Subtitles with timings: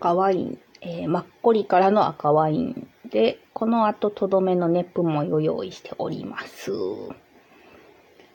[0.00, 6.70] 赤ワイン、えー、マッコリからの赤ワインで、この後とどめのネプモイを用意しております。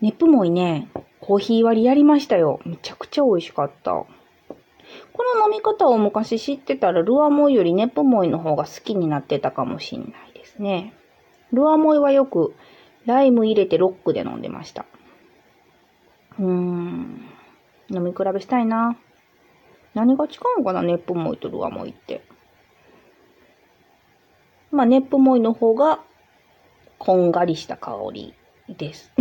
[0.00, 0.88] ネプモイね、
[1.20, 2.60] コーヒー割りやりましたよ。
[2.64, 3.90] めちゃくちゃ美味しかった。
[3.92, 4.06] こ
[5.36, 10.94] の飲み方を昔知ってたら、ルアモイよりネプモイの方が好きになってたかもしんないですね。
[11.52, 12.54] ルアモイはよく
[13.04, 14.86] ライム入れてロックで飲んでました。
[16.38, 17.24] うーん。
[17.90, 18.96] 飲み比べしたいな。
[19.94, 22.22] 何が違うのかなネップモイとルアモイって。
[24.70, 26.00] まあ、ネップモイの方が、
[26.98, 28.34] こんがりした香り
[28.68, 29.12] です。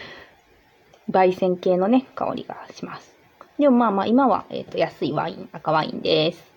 [1.10, 3.16] 焙煎系のね、香りがします。
[3.58, 6.52] でもまあまあ、今は、えっ、ー、と、安いワイン、赤ワインです。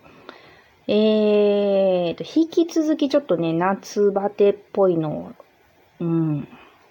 [0.88, 5.32] えーと、引き続きちょっとね、夏バテっぽいのを、
[6.00, 6.48] うん、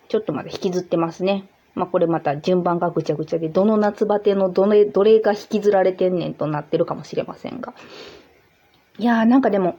[0.09, 1.47] ちょっとまだ引きずってますね。
[1.75, 7.73] まあこれまた順番がぐちゃぐちゃで、どの夏バテのどれ、どれが引きずられてんねんとなってるかもしれませんが。
[8.97, 9.77] いやーなんかでも、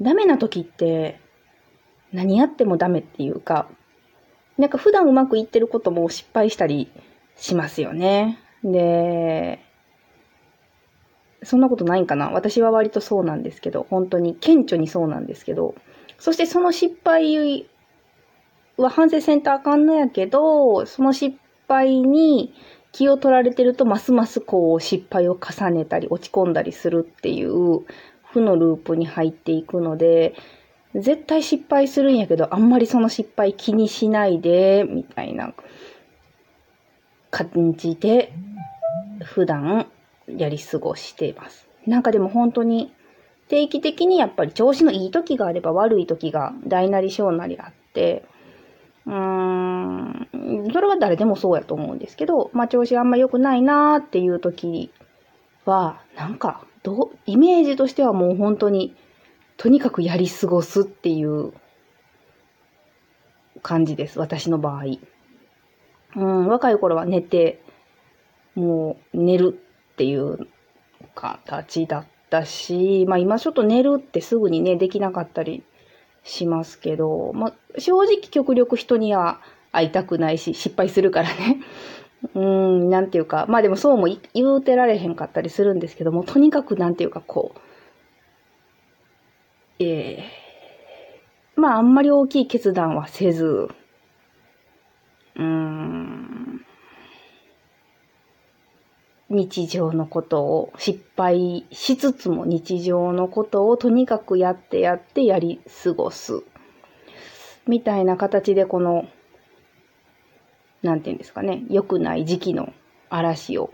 [0.00, 1.18] ダメな時って、
[2.12, 3.66] 何やってもダメっていうか、
[4.58, 6.90] なんか普段うまくいってることも失敗したり
[7.36, 8.38] しますよね。
[8.62, 9.60] で、
[11.42, 15.74] そんなことないんかな私は割とそうなんですけど、本当に顕著にそうなんですけど、
[16.18, 17.66] そしてその失敗
[18.76, 21.36] は反省せんとあかんのやけど、その失
[21.68, 22.52] 敗に
[22.92, 27.80] 気を取られてると、ますますこう失敗を重ねたり落ち込んだりするっていう
[28.22, 30.34] 負のループに入っていくので、
[30.94, 35.52] 絶対失敗するんやけど、あんまりその失敗気にしないで、みたいな
[37.30, 38.32] 感じで、
[39.22, 39.86] 普段
[40.28, 41.66] やり過ごしています。
[41.86, 42.92] なんかでも本当に
[43.48, 48.24] 定期的にやっぱり調子のいい時があれば悪い時が大なり小なりあって、
[49.06, 50.28] うーん、
[50.72, 54.90] それは誰でもそうやと思うんですけど、まあ調子あんま良くないなーっていう時
[55.64, 58.94] は、なんか、どう、イメージとしてはもう本当に、
[59.56, 61.52] とにかくやり過ごすっていう
[63.62, 64.18] 感じです。
[64.18, 64.84] 私の場合。
[66.16, 67.62] うん、若い頃は寝て、
[68.54, 69.58] もう寝る
[69.92, 70.46] っていう
[71.14, 75.64] 形だったし、まあ今ちょっと寝るってすぐにね、できなかったり
[76.24, 79.40] しますけど、まあ、正直極力人には
[79.70, 81.60] 会いたくないし、失敗するからね。
[82.34, 87.60] うん、なんていうか、まあでもそうも言うてられへんかったりするんですけども、とにかくなんていうかこう、
[89.78, 93.68] ええー、まああんまり大きい決断はせず、
[95.36, 96.13] うーん、
[99.34, 106.42] 日常のことを失敗しつつも日常のことをとにかくやってやってやり過ごす。
[107.66, 109.06] みたいな形でこの、
[110.82, 112.72] なんていうんですかね、良くない時期の
[113.08, 113.72] 嵐を、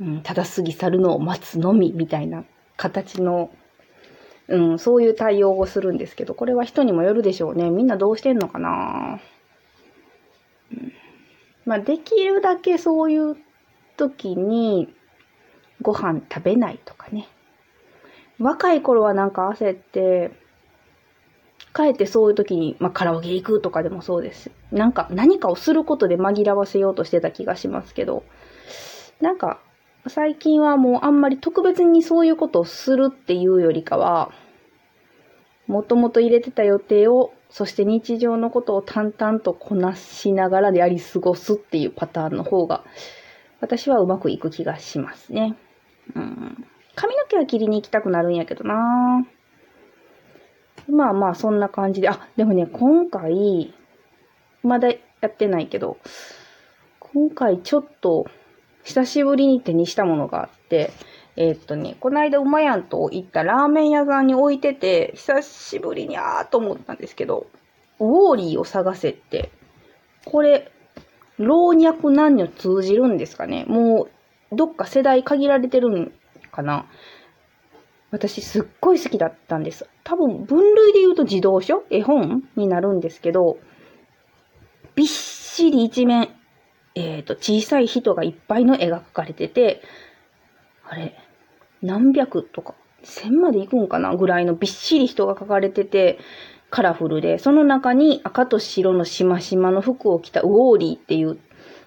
[0.00, 2.44] うん、ただ過ぎ去るのを待つのみみたいな
[2.76, 3.50] 形の、
[4.48, 7.70] うん、そういう対応をするんですけど、これは人にもよるでしょうね。
[7.70, 9.20] みんなどうしてんのかな、
[10.72, 10.92] うん、
[11.64, 13.36] まあ、できるだけそういう
[13.96, 14.92] 時に
[15.82, 17.28] ご飯食べないとかね。
[18.38, 20.32] 若い頃はなんか焦って、
[21.72, 24.50] かえってそういう時に、まあ、カラオケ行くとかでもそうです。
[24.70, 28.24] なんか何かをすることで紛らわせようとしてた気がしますけど、
[29.20, 29.60] なんか
[30.06, 34.32] 最近はもうあんまり特別にそういうことをするっていうよりかは、
[35.66, 42.84] もともと入れてた予定を、そして日常のことを淡々とこなしながらやり過ごすっていうパターンの方が
[43.64, 45.56] 私はうまくいく気がしますね。
[46.14, 46.66] うん。
[46.94, 49.26] 髪の毛は切りに行きたくなるんやけどな
[50.86, 52.10] まあまあ、そんな感じで。
[52.10, 53.72] あ、でもね、今回、
[54.62, 54.96] まだや
[55.28, 55.96] ってないけど、
[57.00, 58.26] 今回ちょっと、
[58.82, 60.90] 久しぶりに手にしたものがあって、
[61.36, 67.46] えー、っとね、この間うまやんと行ったラーメン屋さんに置いてて、久しぶりにあーと思ったんですけど、
[67.98, 69.50] ウォーリーを探せって、
[70.26, 70.70] これ、
[71.38, 73.64] 老若男女通じるんですかね。
[73.66, 74.08] も
[74.52, 76.12] う、どっか世代限られてるん
[76.52, 76.86] かな。
[78.10, 79.88] 私すっごい好きだったんです。
[80.04, 81.82] 多分分類で言うと児童書？
[81.90, 83.58] 絵本になるんですけど、
[84.94, 86.28] びっしり一面、
[86.94, 89.82] えっ、ー、と、小さい人がいっぱいの絵が描かれてて、
[90.84, 91.16] あれ、
[91.82, 94.14] 何百とか、千まで行くんかな？
[94.14, 96.20] ぐらいのびっしり人が描かれてて、
[96.70, 101.38] カラフルで、その中に赤と白のしましまの服を着たウォーリーっていう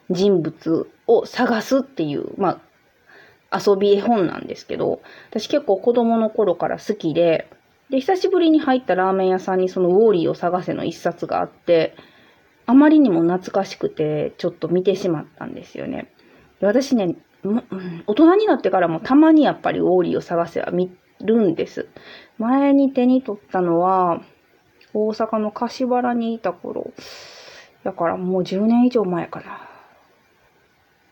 [0.10, 2.62] 人物を探すっていう、ま
[3.52, 7.50] あ、遊び絵本なんですけど、私結構子供の頃から好きで、
[7.90, 11.96] で、久しぶりに入ったラーメン屋さんにそのウォーリーを探せの一冊があって、
[12.66, 16.12] あまりにも懐かしくて、ちょっと見てしまったんですよね。
[16.62, 17.16] 私ね、
[18.08, 20.92] 大人になってからもたまにやっぱりウォーリーを探せは見
[21.22, 21.88] るんです。
[22.38, 24.22] 前に手に取ったのは、
[24.98, 26.92] 大阪の柏原にいた頃。
[27.84, 29.62] だからもう10年以上前かな。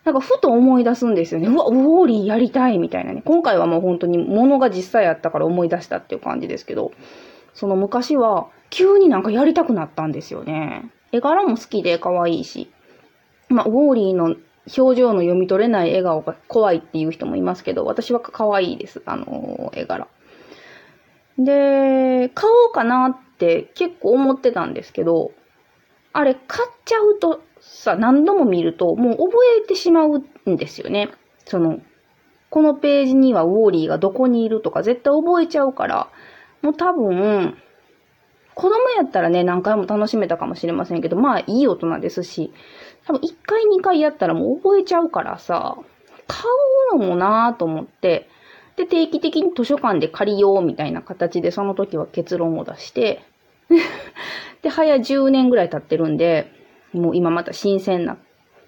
[0.06, 1.48] なんかふと思い出すんですよね。
[1.48, 3.22] うわ、ウォーリーやりたいみたいなね。
[3.26, 6.92] 今回はもう本当に物が実際あったから思い出したっていう感じですけど、
[7.54, 10.92] その昔は急になんかやりたくなったんですよね。
[11.12, 12.72] 絵柄も好きで可愛いし。
[13.50, 14.36] まあ、ウォーリーの
[14.78, 19.02] 表情の読み取れない笑顔が怖いっていう人もいますけど、私は可愛いです。
[19.06, 20.08] あのー、絵柄。
[21.38, 25.32] で、買おうかなって結構思ってたんですけど、
[26.14, 29.32] あれ買っちゃうとさ、何度も見るともう覚
[29.64, 31.10] えてしまうんですよね。
[31.46, 31.80] その、
[32.50, 36.08] このページにはウォーリーがどこにいるとか絶対覚えちゃうから、
[36.62, 37.58] もう多分、
[38.54, 42.54] 子供やったらね、何回も楽しめたかもしれませんけど、まあいい大人ですし、
[43.06, 45.78] 多分1回2回やったらもう覚えちゃうからさ、
[46.28, 46.46] 買
[46.94, 48.30] うのもなぁと思って、
[48.78, 53.24] で、定期的に図書館で借りようみたいな形でその時は結論を出して、
[54.62, 56.52] で、早10年ぐらい経ってるんで、
[56.94, 58.18] もう今また新鮮な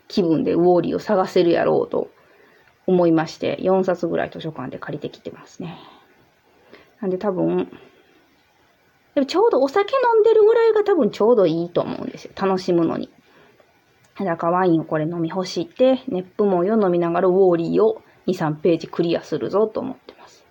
[0.08, 2.10] 気分でウォーリーを探せるやろうと
[2.86, 5.78] 思いまして、4冊ぐらい図書館で借りてきてますね。
[7.02, 7.70] なんで多分、
[9.14, 12.32] でもちょうどお酒飲んでるぐらいが多分ちょうどいいと思うんですよ。
[12.36, 13.10] 楽しむのに。
[14.20, 20.46] 赤ワインをこれ飲み干して、熱風もよ飲みながらウォーリーを2、3ページクリアするぞと思ってます。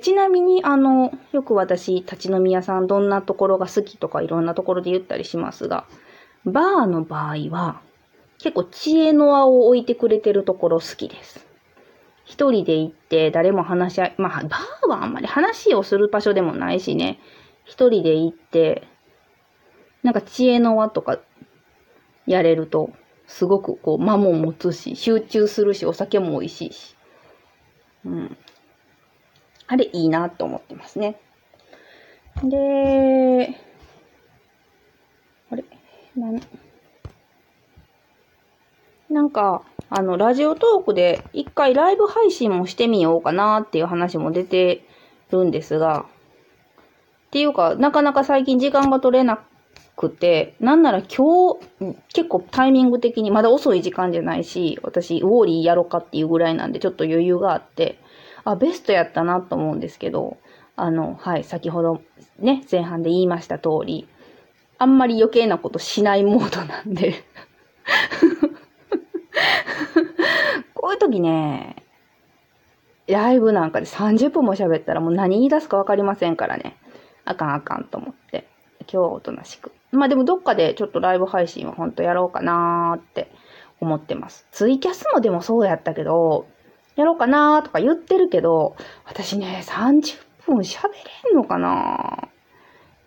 [0.00, 5.86] ちなみに、あの、よく私、立ち飲み屋さんどんなところが好きとかいろんなところで言ったりしますが、
[6.44, 7.80] バーの場合は、
[8.38, 11.46] 結構知恵の輪を置いてくれてるところ好きです。
[12.24, 17.18] 一人で行って誰も話し合い、まあ、バーはあんまり話をする場所でもないしね、
[17.64, 18.86] 一人で行って、
[20.02, 21.18] なんか知恵の輪とか
[22.26, 22.90] やれると、
[23.30, 26.96] すごくこう間も持つし、集中するし、お酒も美味しいし。
[28.04, 28.36] うん。
[29.68, 31.20] あれいいなと思ってますね。
[32.42, 33.56] で、
[35.48, 35.64] あれ？
[36.16, 36.40] な
[39.08, 44.84] なんか、あの、ラジオトークで一回ライブ配信もしてみようかなっていう話も出て
[45.30, 46.06] るんですが、
[47.28, 49.49] っていうか、なかなか最近時間が取れなく
[50.00, 51.66] くて、なんなら今日、
[52.14, 57.98] 結構タイミング的にまだ遅い時間じゃないし、私、ウォーリーやろかっていうぐらいなんで、ちょっと余裕があって、
[58.44, 60.38] あ、ベストやったなと思うんですけど、
[60.74, 62.00] あの、はい、先ほど
[62.38, 64.08] ね、前半で言いました通り、
[64.78, 67.12] あんまり余計なことしないモードなんで
[70.72, 71.76] こういう時ね、
[73.06, 76.78] ライブなんかで30分も喋ったらもう何言い出すかわかりませんからね。
[77.26, 78.48] あかんあかんと思って。
[78.80, 79.72] 今日はおとなしく。
[79.92, 83.30] まあでもどっかでちょっとライブ配信はほんとやろうかなーって
[83.80, 84.46] 思ってます。
[84.52, 86.46] ツイキャスもでもそうやったけど、
[86.96, 90.88] やろうかなーとか言ってるけど、私ね、30分喋
[91.24, 92.28] れんのかな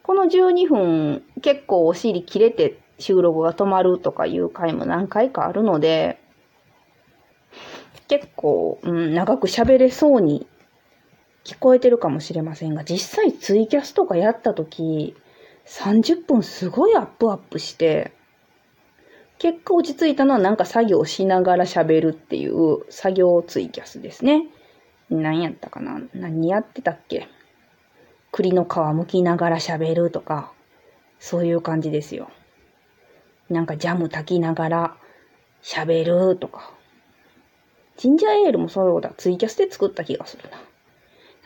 [0.04, 6.20] この12分結構お尻切れて収録が止まるとかいう回も何回かあるので、
[8.08, 10.46] 結構、うん、長く喋れそうに
[11.44, 15.16] 聞こえてるかもしれませんが、実際ツイキャスとかやった時、
[15.66, 18.12] 30分すごいアップアップして、
[19.40, 24.48] 結果落ち着いたのはなんか作業しながら喋るっていう作業ツイキャスですね。
[25.10, 26.02] 何やったかな？
[26.14, 27.28] 何やってたっけ？
[28.32, 30.54] 栗の皮剥きながら喋るとか、
[31.20, 32.30] そういう感じですよ。
[33.50, 34.98] なんかジャム炊きながら
[35.62, 36.74] 喋るとか。
[37.98, 39.14] ジンジャーエールもそうだ。
[39.18, 40.58] ツイキャスで作った気がするな。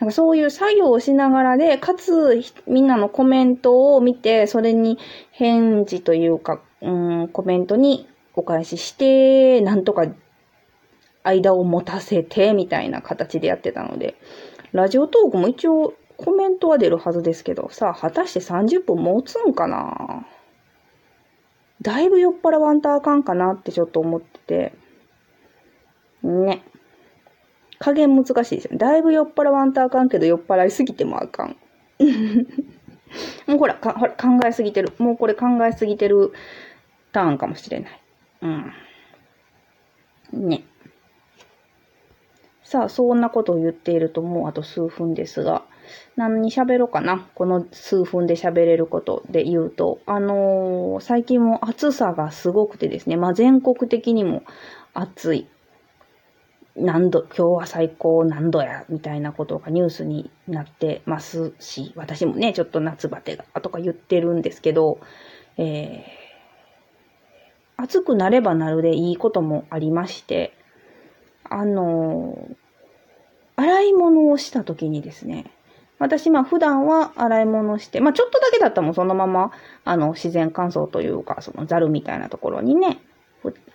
[0.00, 4.98] なんかそういう作業をしながらで、かつみんなのコメントを見て、それに
[5.32, 6.90] 返事というか、う
[7.24, 10.06] ん、コメントにお返しして、なんとか
[11.24, 14.14] 間を持たせて、みたいな形でやってたので、
[14.72, 20.26] ラジオトークも一応コメントは出るはずですけど、さあ、果たして30分持つんかな？
[21.82, 24.72] だいぶ酔っ払わんとあかんかなってちょっと思ってて、
[26.22, 26.62] ね。
[27.78, 28.78] 加減難しいですよね。
[28.78, 31.56] だいぶ酔っ払わんとあかんけど、酔っ払いすぎてもあかん。
[33.46, 34.92] もうほらか、ほら、考えすぎてる。
[34.98, 36.32] もうこれ考えすぎてる
[37.12, 38.00] ターンかもしれない。
[38.42, 38.72] うん。
[40.48, 40.64] ね。
[42.62, 45.62] さあ、そんなことを言っているともうあと数分ですが、
[46.16, 47.26] 何に喋ろうかな。
[47.34, 54.42] この数分で喋れることで言うと、あのー、最近も暑さがすごくてですね、まあ全国的にも
[54.92, 55.46] 暑い
[56.80, 65.00] 何度、今日は最高何度や、みたいなことがニュースになってますし、私もね、ちょっと夏バテが、とか言ってるんですけど、
[65.56, 70.54] えー、暑くなればなるでいいこともありまして、
[71.44, 72.48] あの、
[73.56, 75.50] 洗い物をした時にですね、
[75.98, 79.50] 私、まあ普段は洗い物して、まあちょっとだけだったもうそのまま、
[79.84, 83.00] あの、自然乾燥というか、そのザルみたいなところにね、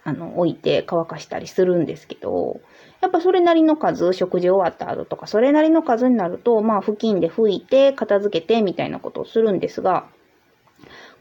[0.05, 2.59] あの、置いて乾かしたりするんですけど、
[3.03, 10.05] やっぱそれなりの数、食事終わった後とか、それなりの数になると、まあ布巾で拭いて、片付けて、みたいなことをするんですが、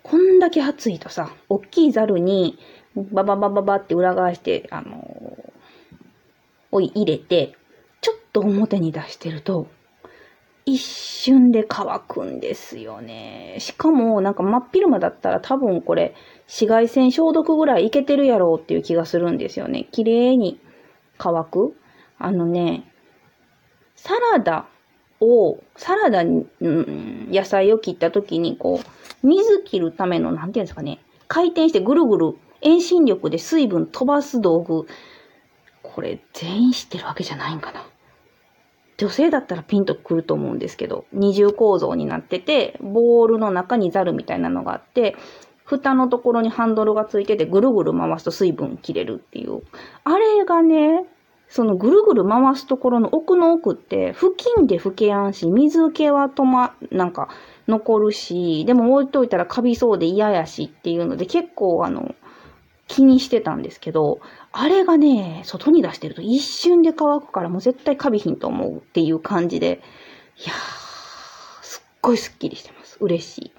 [0.04, 2.56] こんだけ暑いとさ、大きいザルに、
[2.94, 5.36] バババババって裏返して、あの
[6.70, 7.56] おい入れて、
[8.00, 9.66] ちょっと表に出してると、
[10.64, 13.56] 一瞬で乾くんですよね。
[13.58, 16.14] しかも、なんか真っ昼間だったら多分これ、
[16.46, 19.88] 紫外線消毒ぐらいいけてるやろうっていう気がするんですよね。
[19.90, 20.60] 綺麗に
[21.22, 21.76] 乾く？
[22.18, 22.90] あのね、
[23.94, 24.66] サラダ
[25.20, 30.98] を、サラダに、うん、野菜を切った時に、こう、水切るための、なんていうんですかね、
[31.28, 34.88] 回転してぐるぐる遠心力で水分飛ばす道具、
[35.82, 37.86] これ全員知ってるわけじゃないんかな。
[38.96, 45.14] 女性だったらピンとくると思うんですけど、二重構造になってて、ボールの中にザルみたいなのがあって、
[45.64, 49.62] 蓋のところにハンドルがついてて、ぐるぐる回すと水分切れるっていう。
[50.04, 51.06] あれがね、
[51.52, 57.28] そのぐるぐる回すところの奥の奥って、付近で拭けやんし、水気は止ま、なんか
[57.68, 62.14] 残るし、でも置いといたらカビそうで嫌やしっていうので、結構あの、
[62.88, 69.82] 気にしてたんですけど、あれがね、外に出してると一瞬で乾くからもう絶対カビひんと思うっていう感じで、
[70.38, 72.96] いやー、すっごいスッキリしてます。
[72.98, 73.52] 嬉しい。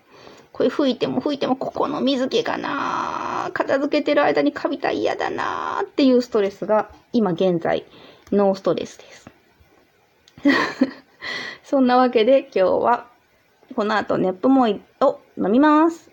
[0.52, 7.86] これ吹いても吹いてもここの水気がなー片付けてる間にカビた嫌だなーっていうストレスが今現在
[8.32, 9.30] ノーストレスです。
[11.64, 13.08] そんなわけで今日は
[13.76, 14.68] この後熱風も
[15.02, 16.13] を飲みます。